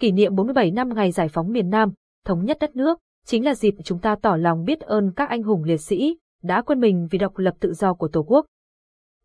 [0.00, 1.92] Kỷ niệm 47 năm ngày giải phóng miền Nam,
[2.24, 5.42] thống nhất đất nước, chính là dịp chúng ta tỏ lòng biết ơn các anh
[5.42, 8.46] hùng liệt sĩ đã quên mình vì độc lập tự do của Tổ quốc.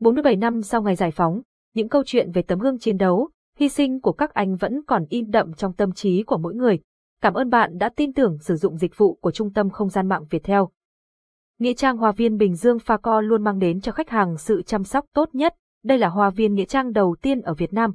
[0.00, 1.42] 47 năm sau ngày giải phóng,
[1.74, 5.04] những câu chuyện về tấm gương chiến đấu, hy sinh của các anh vẫn còn
[5.08, 6.80] in đậm trong tâm trí của mỗi người.
[7.22, 10.08] Cảm ơn bạn đã tin tưởng sử dụng dịch vụ của Trung tâm Không gian
[10.08, 10.70] mạng Việt Theo.
[11.58, 14.62] Nghĩa trang Hoa viên Bình Dương Pha Co luôn mang đến cho khách hàng sự
[14.62, 15.54] chăm sóc tốt nhất.
[15.84, 17.94] Đây là hoa viên nghĩa trang đầu tiên ở Việt Nam,